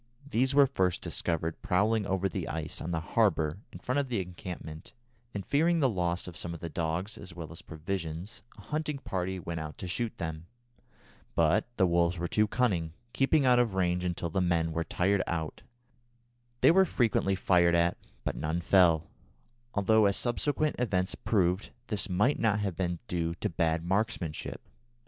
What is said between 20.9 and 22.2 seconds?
proved, this